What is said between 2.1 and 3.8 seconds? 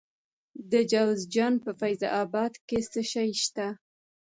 اباد کې څه شی شته؟